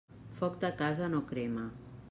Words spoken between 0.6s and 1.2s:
de casa